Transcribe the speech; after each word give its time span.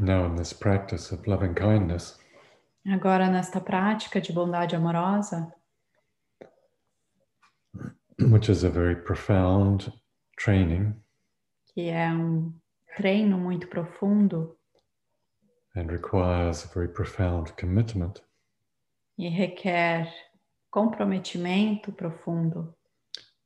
Now, 0.00 0.24
in 0.24 0.34
this 0.34 0.54
practice 0.54 1.12
of 1.12 1.26
loving 1.26 1.54
kindness, 1.54 2.16
Agora, 2.86 3.28
nesta 3.28 3.60
prática 3.60 4.18
de 4.18 4.32
bondade 4.32 4.74
amorosa, 4.74 5.52
which 8.18 8.48
is 8.48 8.64
a 8.64 8.70
very 8.70 8.96
profound 8.96 9.92
training. 10.38 10.94
Que 11.74 11.90
é 11.90 12.10
um 12.10 12.54
treino 12.96 13.36
muito 13.36 13.66
profundo. 13.68 14.56
And 15.76 15.90
requires 15.90 16.64
a 16.64 16.68
very 16.68 16.88
profound 16.88 17.52
commitment, 17.58 18.22
e 19.18 19.28
requer 19.28 20.10
comprometimento 20.72 21.92
profundo. 21.92 22.74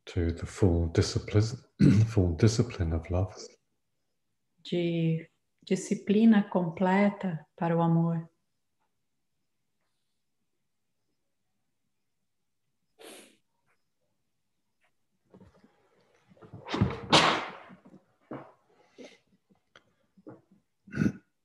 To 0.06 0.32
the 0.32 0.46
full 0.46 0.86
discipline, 0.92 1.58
full 2.06 2.36
discipline 2.36 2.94
of 2.94 3.10
love. 3.10 3.34
de 4.64 5.28
disciplina 5.64 6.42
completa 6.48 7.46
para 7.56 7.76
o 7.76 7.80
amor. 7.80 8.28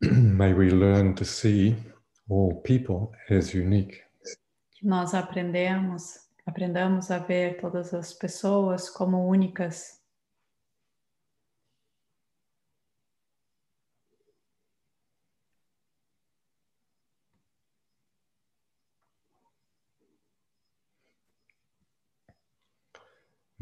May 0.02 0.54
we 0.54 0.70
learn 0.70 1.16
to 1.16 1.26
see 1.26 1.76
all 2.30 2.62
people 2.62 3.12
as 3.30 3.54
unique 3.54 4.02
Que 4.72 4.88
nós 4.88 5.14
aprendemos, 5.14 6.30
aprendamos 6.46 7.12
a 7.12 7.20
ver 7.20 7.60
todas 7.60 7.94
as 7.94 8.14
pessoas 8.14 8.90
como 8.90 9.28
únicas 9.28 9.99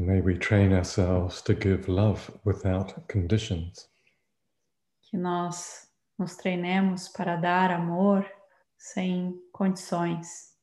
May 0.07 0.21
we 0.21 0.37
train 0.37 0.71
ourselves 0.71 1.41
to 1.41 1.53
give 1.53 1.89
love 1.89 2.31
without 2.45 2.93
conditions. 3.09 3.89
que 5.01 5.17
nós 5.17 5.91
nos 6.17 6.37
treinemos 6.37 7.09
para 7.09 7.35
dar 7.35 7.71
amor 7.71 8.25
sem 8.77 9.37
condições. 9.51 10.55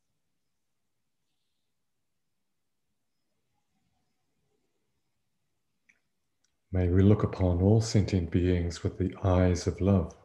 May 6.72 6.88
we 6.88 7.02
look 7.02 7.22
upon 7.22 7.60
all 7.60 7.82
sentient 7.82 8.30
beings 8.30 8.82
with 8.82 8.96
the 8.96 9.14
eyes 9.22 9.66
of 9.66 9.78
love. 9.78 10.16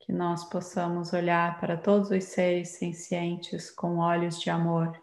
Que 0.00 0.14
nós 0.14 0.48
possamos 0.48 1.12
olhar 1.12 1.60
para 1.60 1.76
todos 1.76 2.10
os 2.10 2.24
seres 2.24 2.78
sencientes 2.78 3.70
com 3.70 3.98
olhos 3.98 4.40
de 4.40 4.48
amor. 4.48 4.98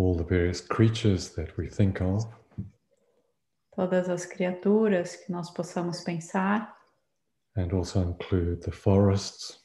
All 0.00 0.14
the 0.16 0.24
various 0.24 0.62
creatures 0.62 1.34
that 1.34 1.54
we 1.58 1.68
think 1.68 2.00
of, 2.00 2.24
Todas 3.76 4.08
as 4.08 4.24
criaturas 4.24 5.14
que 5.16 5.30
nós 5.30 5.50
possamos 5.50 6.02
pensar, 6.02 6.74
and 7.54 7.70
also 7.74 8.00
include 8.00 8.62
the 8.62 8.72
forests 8.72 9.58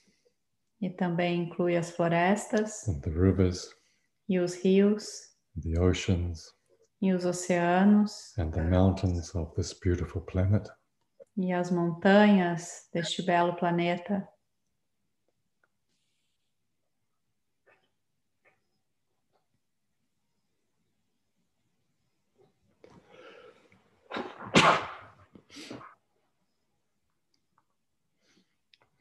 e 0.81 0.89
também 0.89 1.43
inclui 1.45 1.77
as 1.77 1.89
florestas. 1.91 2.85
and 2.89 2.99
the 3.01 3.09
rivers, 3.11 3.73
e 4.27 4.37
os 4.37 4.55
rios. 4.61 5.07
the 5.55 5.79
oceans, 5.79 6.51
e 7.01 7.13
os 7.13 7.23
oceanos. 7.25 8.33
and 8.37 8.51
the 8.51 8.61
mountains 8.63 9.33
of 9.35 9.55
this 9.55 9.73
beautiful 9.73 10.21
planet. 10.21 10.67
e 11.37 11.53
as 11.53 11.71
montanhas 11.71 12.89
deste 12.93 13.21
belo 13.23 13.55
planeta. 13.55 14.27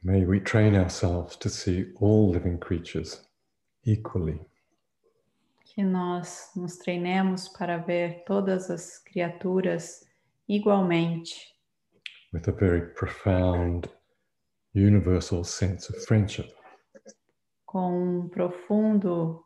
May 0.05 0.25
we 0.27 0.39
train 0.39 0.75
ourselves 0.75 1.35
to 1.37 1.49
see 1.49 1.87
all 1.99 2.31
living 2.31 2.59
creatures 2.59 3.23
equally, 3.85 4.39
Que 5.65 5.83
nós 5.83 6.51
nos 6.55 6.77
treinemos 6.79 7.49
para 7.49 7.79
ver 7.79 8.23
todas 8.27 8.71
as 8.71 8.99
criaturas 8.99 10.05
igualmente, 10.49 11.55
with 12.33 12.47
a 12.49 12.53
very 12.53 12.93
profound 12.95 13.89
universal 14.75 15.43
sense 15.43 15.89
of 15.89 16.05
friendship. 16.05 16.53
com 17.67 18.25
um 18.25 18.29
profundo 18.29 19.43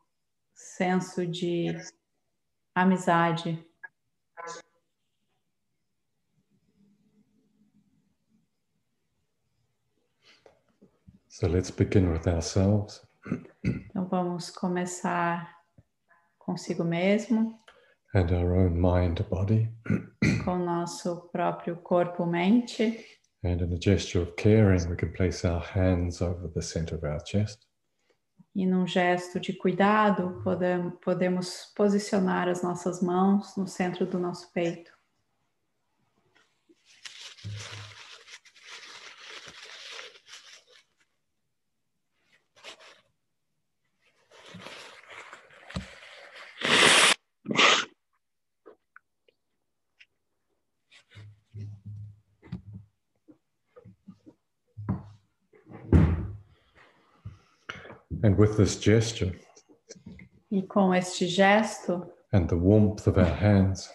senso 0.55 1.25
de 1.27 1.73
amizade. 2.75 3.65
So 11.41 11.47
let's 11.47 11.71
begin 11.71 12.11
with 12.11 12.27
ourselves. 12.27 13.01
Então 13.65 14.09
vamos 14.09 14.51
começar 14.51 15.49
consigo 16.37 16.83
mesmo, 16.83 17.57
and 18.13 18.33
our 18.33 18.57
own 18.57 18.71
mind 18.71 19.23
body. 19.31 19.73
com 20.45 20.55
o 20.57 20.59
nosso 20.59 21.29
próprio 21.31 21.77
corpo-mente. 21.77 23.05
And 23.45 23.63
in 23.63 23.73
a 23.73 23.79
gesture 23.81 24.21
of 24.25 24.35
caring, 24.37 24.89
we 24.89 24.97
can 24.97 25.13
place 25.13 25.47
our 25.47 25.61
hands 25.61 26.21
over 26.21 26.49
the 26.53 26.61
center 26.61 26.97
of 26.97 27.05
our 27.05 27.21
chest. 27.25 27.69
E 28.53 28.67
num 28.67 28.85
gesto 28.85 29.39
de 29.39 29.53
cuidado, 29.53 30.43
podem- 30.43 30.91
podemos 31.05 31.73
posicionar 31.77 32.49
as 32.49 32.63
nossas 32.65 33.01
mãos 33.01 33.57
no 33.57 33.69
centro 33.69 34.05
do 34.07 34.19
nosso 34.19 34.53
peito. 34.53 34.91
And 58.29 58.37
with 58.37 58.59
this 58.59 58.79
gesture 58.79 59.35
E 60.51 60.61
com 60.61 60.93
este 60.93 61.27
gesto, 61.27 62.07
and 62.31 62.47
the 62.47 62.57
warmth 62.57 63.07
of 63.07 63.19
our 63.19 63.25
hands 63.25 63.91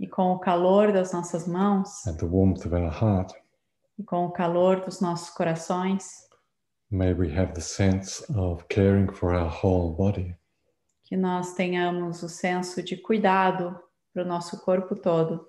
e 0.00 0.06
com 0.06 0.32
o 0.32 0.38
calor 0.38 0.90
das 0.90 1.12
nossas 1.12 1.46
mãos, 1.46 2.06
and 2.06 2.16
the 2.16 2.24
warmth 2.24 2.64
of 2.64 2.74
our 2.74 2.90
heart, 2.90 3.34
e 3.98 4.02
com 4.02 4.24
o 4.24 4.32
calor 4.32 4.80
dos 4.80 5.02
nossos 5.02 5.28
corações, 5.28 6.06
may 6.90 7.12
we 7.12 7.30
have 7.38 7.52
the 7.52 7.60
sense 7.60 8.24
of 8.34 8.64
caring 8.70 9.12
for 9.12 9.34
our 9.34 9.50
whole 9.50 9.94
body. 9.94 10.34
que 11.04 11.14
nós 11.14 11.52
tenhamos 11.52 12.22
o 12.22 12.28
senso 12.30 12.82
de 12.82 12.96
cuidado 12.96 13.78
para 14.14 14.22
o 14.22 14.26
nosso 14.26 14.62
corpo 14.64 14.96
todo. 14.96 15.46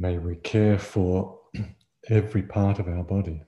May 0.00 0.16
we 0.16 0.36
care 0.36 0.78
for 0.78 1.38
every 2.08 2.42
part 2.42 2.78
of 2.78 2.88
our 2.88 3.04
body. 3.04 3.42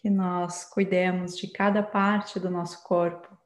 Que 0.00 0.08
nós 0.08 0.64
cuidemos 0.64 1.36
de 1.36 1.48
cada 1.48 1.82
parte 1.82 2.38
do 2.38 2.48
nosso 2.48 2.84
corpo. 2.84 3.36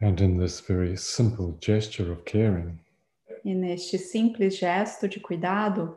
And 0.00 0.20
in 0.20 0.38
this 0.38 0.60
very 0.60 0.96
simple 0.96 1.52
gesture 1.60 2.10
of 2.10 2.24
caring, 2.24 2.80
E 3.44 3.54
neste 3.54 3.98
simples 3.98 4.58
gesto 4.58 5.08
de 5.08 5.18
cuidado, 5.20 5.96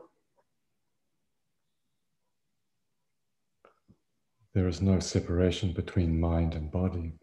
there 4.53 4.67
is 4.67 4.81
no 4.81 4.99
separation 4.99 5.73
between 5.73 6.19
mind 6.19 6.53
and 6.55 6.69
body. 6.71 7.13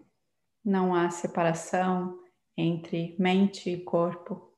não 0.65 0.95
há 0.95 1.11
separação 1.11 2.19
entre 2.57 3.15
mente 3.19 3.71
e 3.71 3.83
corpo. 3.85 4.51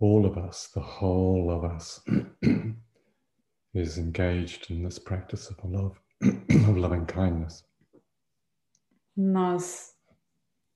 All 0.00 0.26
of 0.26 0.36
us, 0.36 0.68
the 0.68 0.80
whole 0.80 1.50
of 1.50 1.64
us, 1.64 2.00
is 3.74 3.96
engaged 3.98 4.70
in 4.70 4.82
this 4.82 4.98
practice 4.98 5.48
of 5.50 5.58
love, 5.64 5.98
of 6.24 6.76
loving 6.76 7.06
kindness. 7.06 7.64
Nós 9.16 9.94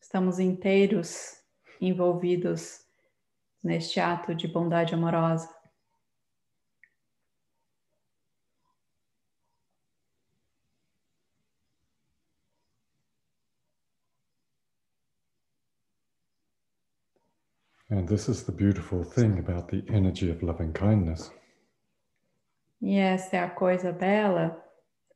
estamos 0.00 0.38
inteiros 0.38 1.42
envolvidos 1.80 2.86
neste 3.62 4.00
ato 4.00 4.34
de 4.34 4.46
bondade 4.46 4.94
amorosa. 4.94 5.48
And 17.90 18.06
this 18.06 18.28
is 18.28 18.44
the 18.44 18.52
beautiful 18.52 19.02
thing 19.02 19.38
about 19.38 19.68
the 19.68 19.82
energy 19.88 20.30
of 20.30 20.42
loving 20.42 20.72
kindness. 20.74 21.32
E 22.82 22.96
essa 22.96 23.36
é 23.36 23.40
a 23.40 23.50
coisa 23.50 23.90
bela 23.90 24.67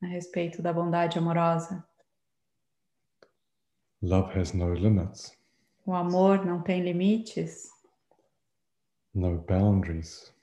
a 0.02 0.06
respeito 0.06 0.60
da 0.62 0.72
bondade 0.72 1.18
amorosa. 1.18 1.84
Love 4.02 4.32
has 4.38 4.52
no 4.52 4.74
limits, 4.74 5.32
O 5.86 5.94
amor 5.94 6.44
não 6.44 6.62
tem 6.62 6.82
limites, 6.82 7.70
no 9.14 9.38
boundaries. 9.38 10.34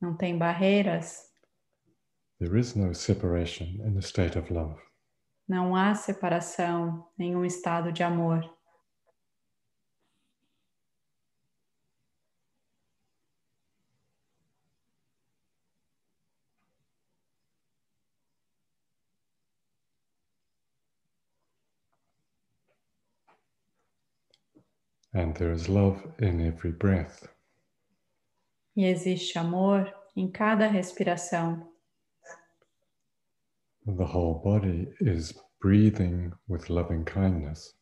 não 0.00 0.16
tem 0.16 0.36
barreiras, 0.36 1.30
There 2.40 2.58
is 2.58 2.74
no 2.74 2.92
separation 2.94 3.66
in 3.86 3.94
the 3.94 4.00
state 4.02 4.36
of 4.36 4.52
love. 4.52 4.80
não 5.46 5.76
há 5.76 5.94
separação, 5.94 7.06
nenhum 7.16 7.44
estado 7.44 7.92
de 7.92 8.02
amor. 8.02 8.42
And 25.14 25.34
there 25.34 25.52
is 25.52 25.68
love 25.68 26.00
in 26.18 26.40
every 26.40 26.72
breath. 26.72 27.28
E 28.74 28.86
existe 28.86 29.38
amor 29.38 29.92
em 30.16 30.30
cada 30.30 30.66
respiração. 30.66 31.68
The 33.84 34.04
whole 34.04 34.40
body 34.42 34.94
is 35.00 35.34
breathing 35.60 36.32
with 36.48 36.70
loving 36.70 37.04
kindness. 37.04 37.74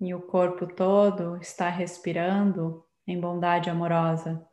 E 0.00 0.14
o 0.14 0.20
corpo 0.20 0.66
todo 0.66 1.36
está 1.38 1.68
respirando 1.68 2.84
em 3.06 3.20
bondade 3.20 3.70
amorosa. 3.70 4.46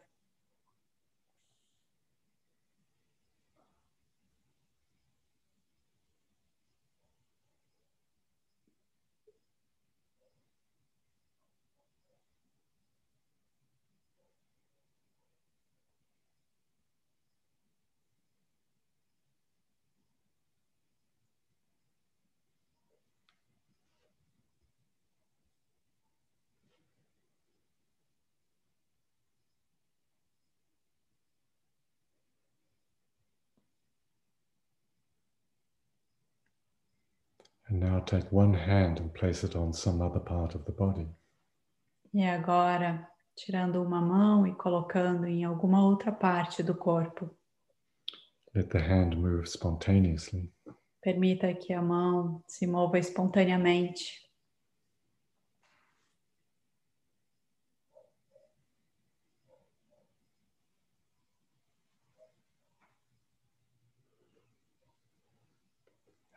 And 37.72 37.80
now 37.80 38.02
take 38.02 38.30
one 38.34 38.54
hand 38.54 39.00
and 39.00 39.14
place 39.14 39.46
it 39.46 39.56
on 39.56 39.72
some 39.72 40.02
other 40.02 40.20
part 40.20 40.56
of 40.56 40.66
the 40.66 40.74
body. 40.74 41.08
E 42.14 42.26
agora, 42.26 43.08
tirando 43.34 43.82
uma 43.82 44.02
mão 44.02 44.46
e 44.46 44.54
colocando 44.54 45.26
em 45.26 45.46
alguma 45.46 45.82
outra 45.82 46.12
parte 46.12 46.62
do 46.62 46.76
corpo. 46.76 47.30
Let 48.54 48.70
the 48.72 48.80
hand 48.80 49.16
move 49.16 49.48
spontaneously. 49.48 50.52
Permita 51.02 51.54
que 51.54 51.72
a 51.72 51.82
mão 51.82 52.44
se 52.46 52.68
mova 52.68 53.00
espontaneamente. 53.00 54.30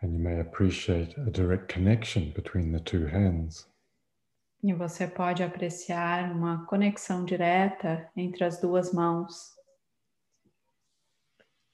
And 0.04 0.12
you 0.12 0.18
may 0.18 0.38
appreciate 0.38 1.16
a 1.16 1.30
direct 1.30 1.66
connection 1.66 2.30
between 2.34 2.72
the 2.72 2.80
two 2.80 3.06
hands. 3.06 3.66
E 4.62 4.70
você 4.74 5.06
pode 5.06 5.42
apreciar 5.42 6.30
uma 6.30 6.66
conexão 6.66 7.24
direta 7.24 8.10
entre 8.14 8.44
as 8.44 8.60
duas 8.60 8.92
mãos, 8.92 9.54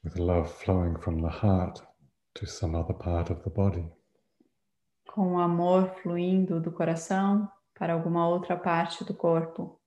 with 0.04 0.16
love 0.16 0.48
flowing 0.48 0.96
from 1.00 1.20
the 1.20 1.28
heart 1.28 1.82
to 2.34 2.46
some 2.46 2.76
other 2.76 2.94
part 2.94 3.32
of 3.32 3.42
the 3.42 3.50
body. 3.50 3.90
com 5.08 5.34
o 5.34 5.40
amor 5.40 5.88
fluindo 6.00 6.60
do 6.60 6.70
coração 6.70 7.50
para 7.76 7.94
alguma 7.94 8.28
outra 8.28 8.56
parte 8.56 9.04
do 9.04 9.12
corpo. 9.12 9.79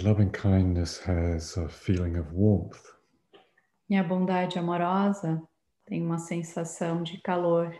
And 0.00 0.08
loving 0.08 0.30
kindness 0.32 0.96
has 1.00 1.58
a 1.58 1.68
feeling 1.68 2.16
of 2.16 2.32
warmth. 2.32 2.86
E 3.90 3.96
a 3.96 4.02
bondade 4.02 4.58
amorosa 4.58 5.46
tem 5.84 6.02
uma 6.02 6.18
sensação 6.18 7.02
de 7.02 7.20
calor. 7.20 7.78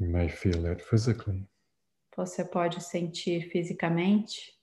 You 0.00 0.08
may 0.08 0.28
feel 0.28 0.60
that 0.64 0.82
physically, 0.82 1.46
Você 2.16 2.44
pode 2.44 2.82
sentir 2.82 3.48
fisicamente 3.52 4.58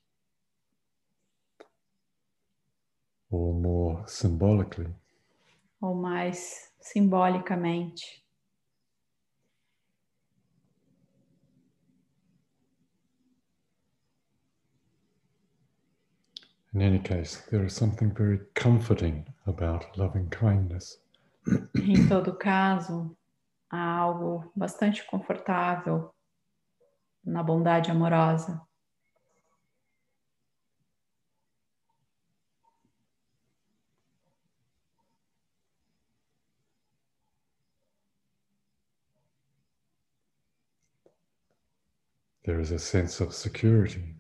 or 3.32 3.54
more 3.54 4.04
symbolically. 4.06 4.94
ou 5.82 5.96
mais 5.96 6.74
simbolicamente. 6.82 8.25
In 16.76 16.82
any 16.82 17.00
case, 17.00 17.38
there 17.50 17.64
is 17.64 17.74
something 17.74 18.14
very 18.14 18.38
comforting 18.54 19.26
about 19.48 19.98
loving 19.98 20.30
kindness. 20.30 20.98
em 21.74 22.06
todo 22.10 22.36
caso, 22.36 23.16
há 23.72 24.02
algo 24.02 24.52
bastante 24.54 25.02
confortável 25.06 26.14
na 27.24 27.42
bondade 27.42 27.90
amorosa. 27.90 28.62
There 42.44 42.60
is 42.60 42.72
a 42.72 42.80
sense 42.80 43.24
of 43.24 43.34
security. 43.34 44.18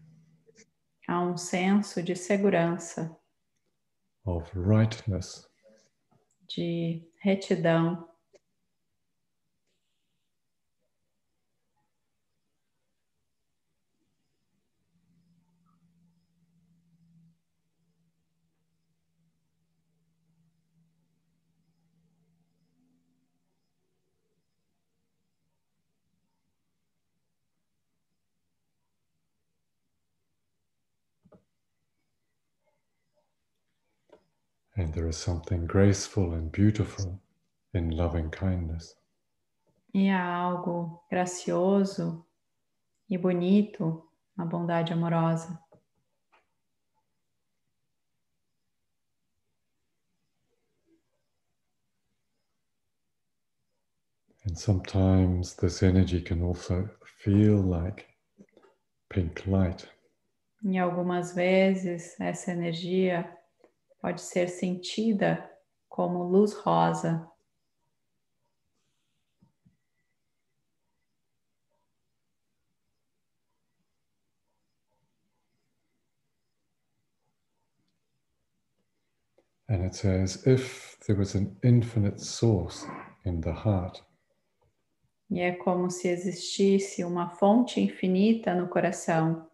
Um 1.35 1.37
senso 1.37 2.01
de 2.01 2.15
segurança, 2.15 3.13
of 4.25 4.49
rightness, 4.57 5.45
de 6.47 7.05
retidão. 7.21 8.07
There 34.95 35.09
is 35.09 35.17
something 35.17 35.67
graceful 35.67 36.33
and 36.33 36.51
beautiful 36.53 37.21
in 37.73 37.89
loving 37.89 38.29
kindness. 38.29 38.95
E 39.93 40.07
há 40.09 40.23
algo 40.23 41.03
gracioso 41.11 42.25
e 43.09 43.17
bonito 43.17 44.09
na 44.37 44.45
bondade 44.45 44.93
amorosa. 44.93 45.59
And 54.45 54.57
sometimes 54.57 55.55
this 55.55 55.83
energy 55.83 56.21
can 56.21 56.41
also 56.41 56.89
feel 57.17 57.57
like 57.57 58.05
pink 59.09 59.45
light. 59.45 59.89
E 60.63 60.77
algumas 60.77 61.33
vezes 61.33 62.17
essa 62.19 62.51
energia 62.51 63.29
pode 64.05 64.21
ser 64.21 64.47
sentida 64.49 65.51
como 65.89 66.21
luz 66.25 66.53
rosa. 66.53 67.27
And 79.67 79.83
it's 79.83 80.05
as 80.05 80.45
if 80.45 80.99
there 81.07 81.17
was 81.17 81.33
an 81.33 81.57
infinite 81.63 82.19
source 82.19 82.85
in 83.25 83.41
the 83.41 83.53
heart. 83.53 84.03
E 85.31 85.39
é 85.39 85.55
como 85.55 85.89
se 85.89 86.07
existisse 86.07 87.03
uma 87.03 87.31
fonte 87.31 87.81
infinita 87.81 88.53
no 88.53 88.69
coração. 88.69 89.49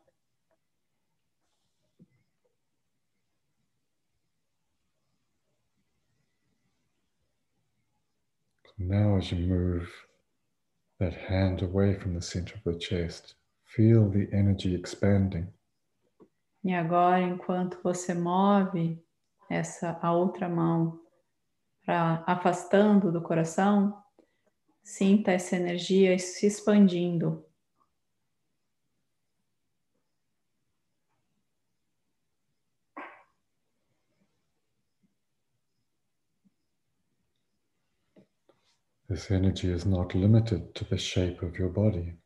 Now, 8.87 9.17
as 9.17 9.31
you 9.31 9.37
move 9.37 9.89
that 10.99 11.13
hand 11.13 11.61
away 11.61 11.95
from 11.99 12.15
the 12.15 12.21
center 12.21 12.55
of 12.55 12.63
the 12.63 12.79
chest, 12.79 13.35
feel 13.63 14.09
the 14.09 14.27
energy 14.33 14.73
expanding. 14.75 15.47
E 16.63 16.73
agora, 16.73 17.21
enquanto 17.21 17.79
você 17.83 18.13
move 18.13 18.99
essa 19.49 19.97
a 20.01 20.11
outra 20.13 20.49
mão 20.49 20.99
para 21.85 22.23
afastando 22.25 23.11
do 23.11 23.21
coração, 23.21 23.97
sinta 24.83 25.31
essa 25.31 25.55
energia 25.55 26.17
se 26.17 26.47
expandindo. 26.47 27.45
This 39.11 39.29
energy 39.29 39.69
is 39.69 39.85
not 39.85 40.15
limited 40.15 40.73
to 40.73 40.85
the 40.85 40.97
shape 40.97 41.43
of 41.45 41.59
your 41.59 41.67
body. 41.69 42.17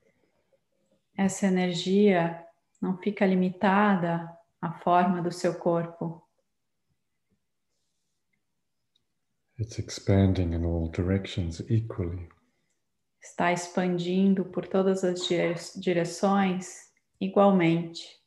Essa 1.17 1.47
energia 1.47 2.45
não 2.79 2.95
fica 2.99 3.25
limitada 3.25 4.29
à 4.61 4.71
forma 4.71 5.19
do 5.23 5.31
seu 5.31 5.55
corpo. 5.57 6.21
It's 9.57 9.79
expanding 9.79 10.53
in 10.53 10.63
all 10.63 10.91
directions 10.91 11.59
equally. 11.71 12.29
Está 13.19 13.51
expandindo 13.51 14.45
por 14.45 14.67
todas 14.67 15.03
as 15.03 15.25
dire- 15.27 15.55
direções 15.79 16.91
igualmente. 17.19 18.23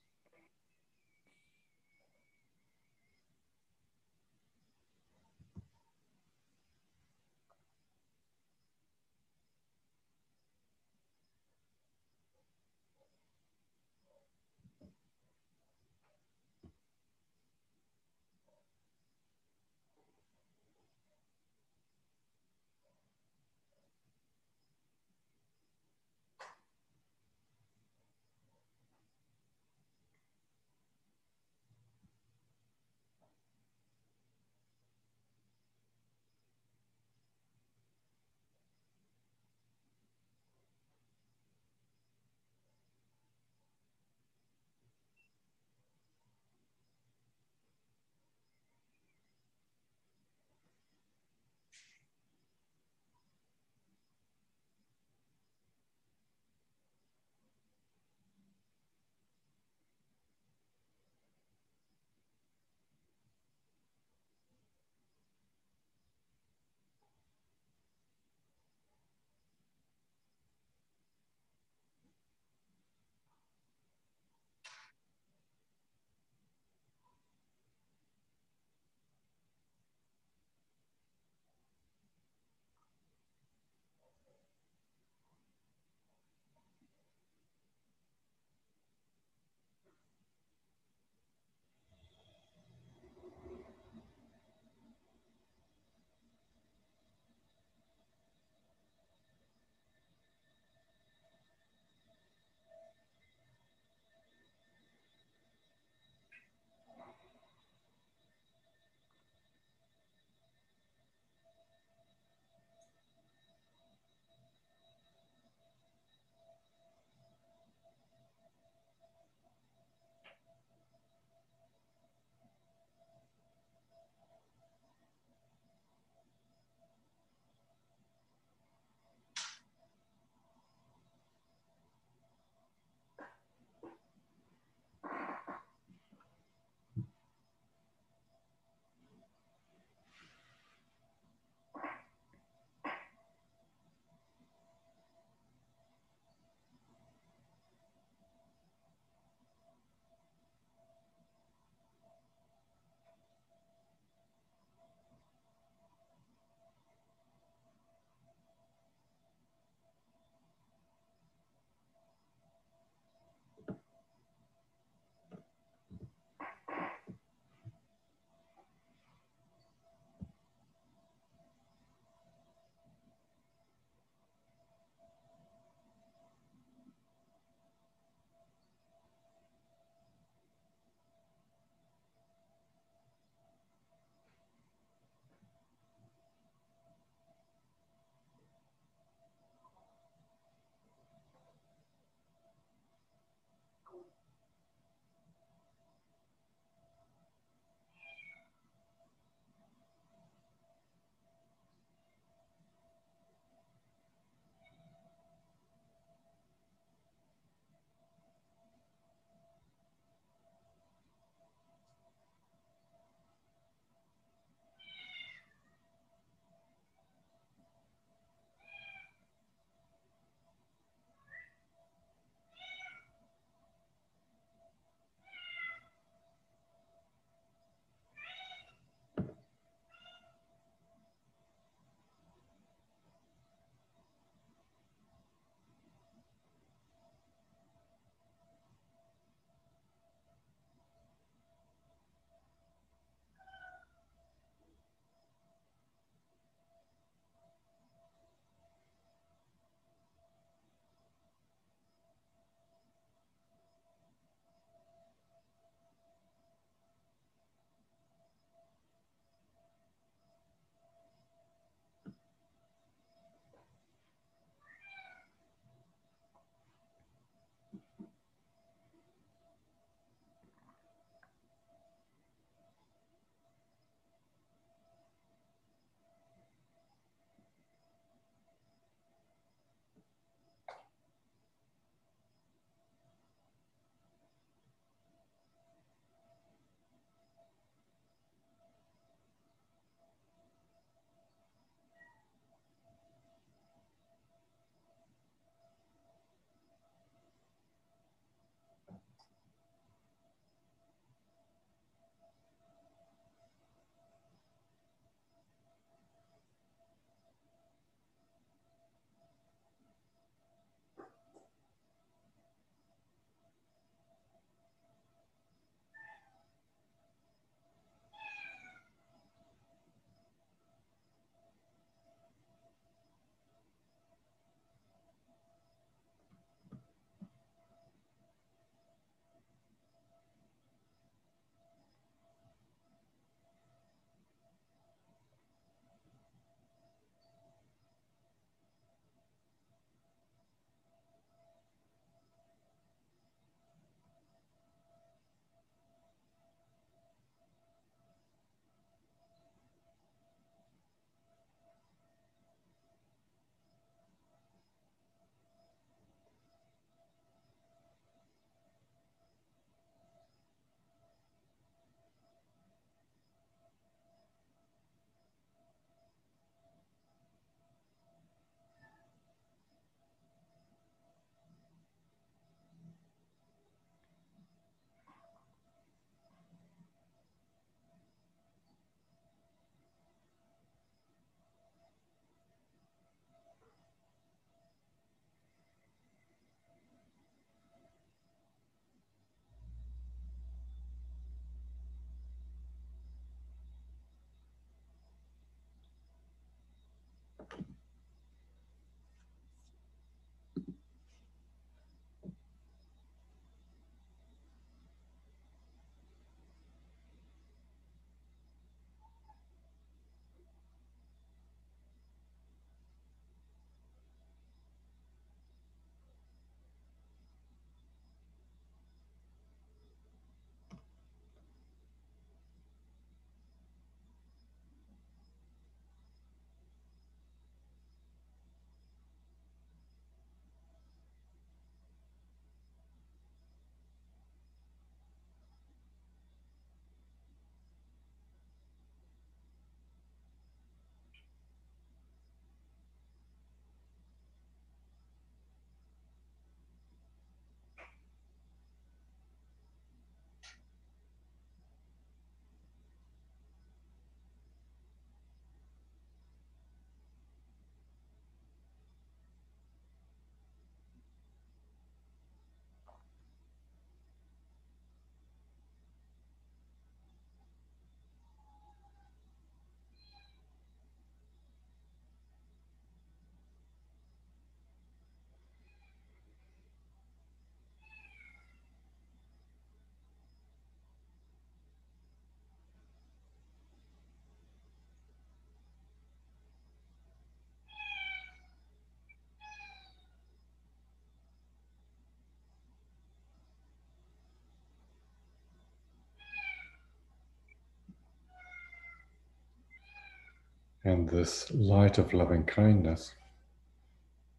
And 500.88 501.06
this 501.06 501.50
light 501.52 501.98
of 501.98 502.14
loving 502.14 502.44
kindness 502.44 503.12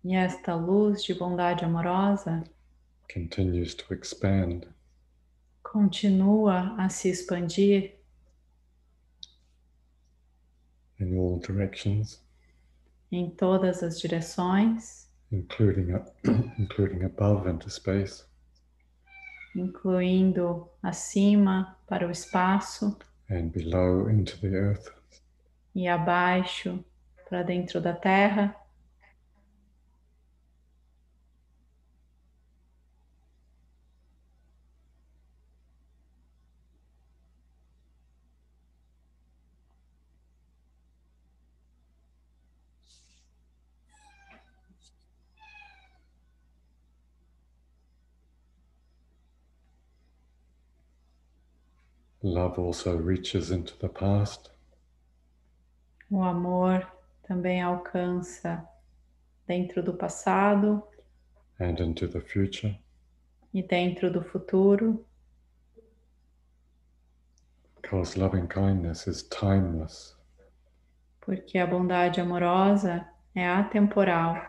E 0.04 0.16
esta 0.16 0.56
luz 0.56 1.04
de 1.04 1.14
bondade 1.14 1.64
amorosa 1.64 2.44
continues 3.08 3.76
to 3.76 3.94
expand. 3.94 4.66
continua 5.62 6.76
a 6.80 6.90
se 6.90 7.10
expandir. 7.10 7.92
In 11.00 11.16
all 11.18 11.40
directions, 11.40 12.20
em 13.12 13.30
todas 13.30 13.84
as 13.84 14.02
direções, 14.02 15.08
including 15.32 15.94
up, 15.94 16.10
including 16.58 17.04
above 17.04 17.48
into 17.48 17.70
space, 17.70 18.26
incluindo 19.56 20.68
acima 20.82 21.78
para 21.88 22.08
o 22.08 22.12
espaço. 22.12 22.98
And 23.30 23.52
below 23.52 24.10
into 24.10 24.36
the 24.40 24.56
earth. 24.56 24.99
E 25.80 25.88
abaixo 25.88 26.84
para 27.30 27.42
dentro 27.42 27.80
da 27.80 27.94
terra. 27.94 28.54
Love 52.22 52.60
also 52.60 52.98
reaches 52.98 53.50
into 53.50 53.78
the 53.78 53.88
past 53.88 54.52
O 56.10 56.24
amor 56.24 56.92
também 57.24 57.62
alcança 57.62 58.68
dentro 59.46 59.84
do 59.84 59.94
passado 59.94 60.84
and 61.60 61.80
into 61.80 62.08
the 62.08 62.22
future, 62.22 62.80
e 63.54 63.62
dentro 63.62 64.12
do 64.12 64.24
futuro, 64.24 65.06
because 67.82 68.18
loving 68.20 68.48
kindness 68.48 69.08
is 69.08 69.24
timeless. 69.24 70.16
porque 71.22 71.60
a 71.60 71.68
bondade 71.68 72.20
amorosa 72.20 73.08
é 73.36 73.48
atemporal. 73.48 74.49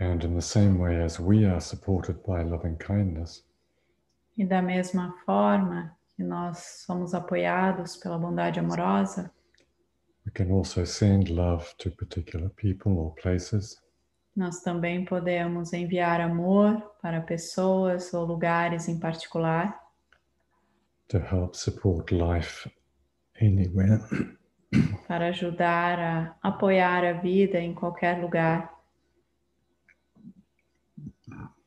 And 0.00 0.22
in 0.24 0.34
the 0.34 0.42
same 0.42 0.78
way 0.78 1.02
as 1.02 1.18
we 1.18 1.44
are 1.44 1.60
supported 1.60 2.22
by 2.24 2.42
loving 2.44 2.76
kindness, 2.78 3.44
E 4.36 4.44
da 4.44 4.62
mesma 4.62 5.12
forma 5.26 5.96
que 6.16 6.22
nós 6.22 6.84
somos 6.86 7.12
apoiados 7.14 7.96
pela 7.96 8.16
bondade 8.16 8.60
amorosa, 8.60 9.32
we 10.24 10.30
can 10.32 10.52
also 10.52 10.84
send 10.84 11.28
love 11.30 11.66
to 11.78 11.90
particular 11.90 12.48
people 12.50 12.92
or 12.98 13.12
places. 13.14 13.76
nós 14.36 14.60
também 14.62 15.04
podemos 15.04 15.72
enviar 15.72 16.20
amor 16.20 16.80
para 17.02 17.20
pessoas 17.20 18.14
ou 18.14 18.24
lugares 18.24 18.86
em 18.88 19.00
particular 19.00 19.76
to 21.08 21.18
help 21.18 21.54
support 21.56 22.12
life 22.14 22.70
anywhere. 23.42 23.98
para 25.08 25.28
ajudar 25.30 25.98
a 25.98 26.36
apoiar 26.42 27.04
a 27.04 27.14
vida 27.14 27.58
em 27.58 27.74
qualquer 27.74 28.20
lugar. 28.20 28.77
Yeah. 31.30 31.57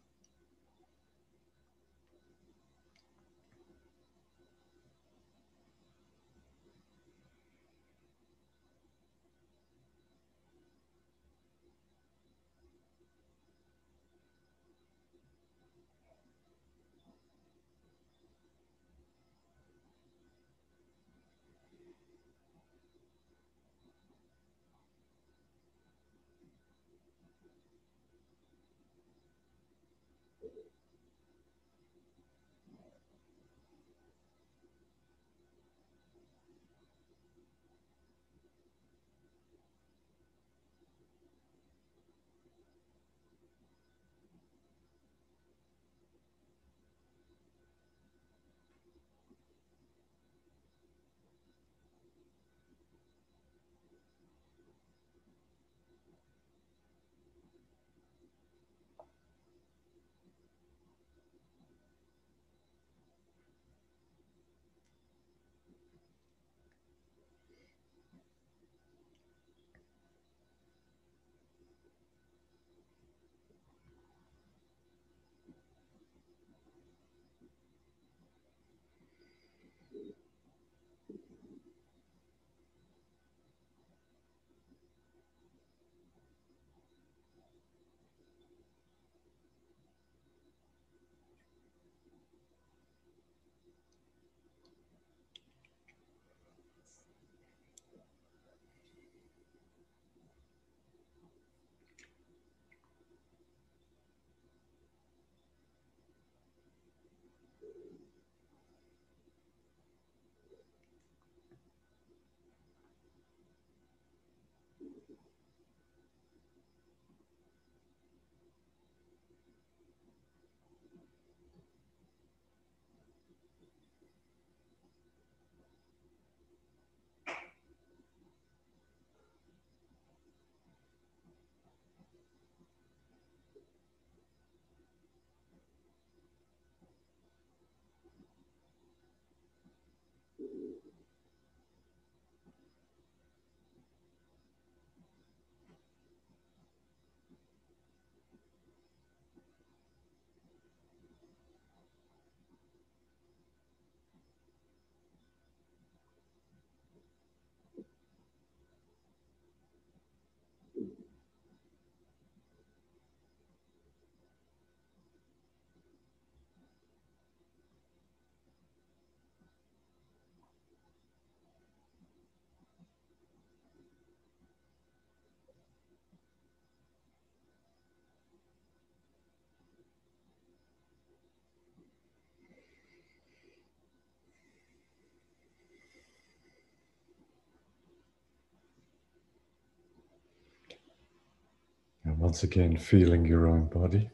Once 192.31 192.45
again, 192.45 192.77
feeling 192.77 193.25
your 193.27 193.45
own 193.45 193.65
body. 193.65 194.09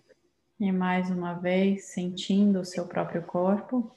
E 0.60 0.72
mais 0.72 1.12
uma 1.12 1.36
vez, 1.36 1.86
sentindo 1.94 2.60
o 2.62 2.66
seu 2.66 2.88
próprio 2.88 3.22
corpo, 3.22 3.92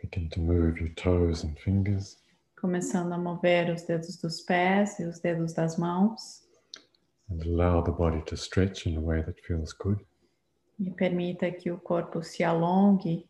Begin 0.00 0.28
to 0.28 0.40
move 0.40 0.78
your 0.78 0.94
toes 0.94 1.42
and 1.44 1.56
fingers. 1.56 2.16
começando 2.54 3.12
a 3.12 3.18
mover 3.18 3.70
os 3.70 3.82
dedos 3.82 4.16
dos 4.18 4.40
pés 4.42 5.00
e 5.00 5.04
os 5.04 5.18
dedos 5.18 5.52
das 5.52 5.76
mãos. 5.76 6.44
And 7.28 7.42
allow 7.42 7.82
the 7.82 7.90
body 7.90 8.22
to 8.26 8.36
stretch 8.36 8.86
in 8.86 8.96
a 8.96 9.00
way 9.00 9.24
that 9.24 9.40
feels 9.42 9.72
good. 9.72 10.00
E 10.78 10.90
permita 10.92 11.50
que 11.50 11.72
o 11.72 11.78
corpo 11.78 12.22
se 12.22 12.44
alongue, 12.44 13.26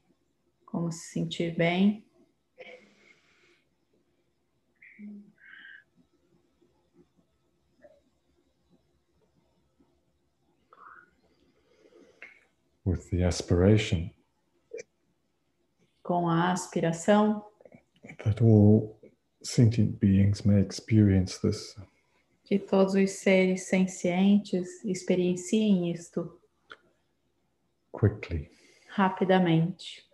como 0.67 0.93
se 0.93 1.13
sentir 1.13 1.57
bem. 1.57 2.04
With 12.95 13.11
the 13.11 13.25
aspiration 13.25 14.09
com 16.01 16.29
a 16.29 16.53
aspiração 16.53 17.45
that 18.25 18.41
all 18.41 18.97
sentient 19.43 19.99
beings 19.99 20.43
may 20.47 20.61
experience 20.61 21.39
this 21.39 21.75
que 22.45 22.57
todos 22.57 22.95
os 22.95 23.11
seres 23.11 23.65
sencientes 23.65 24.85
experienciem 24.85 25.91
isto 25.91 26.39
quickly. 27.91 28.49
rapidamente. 28.91 30.07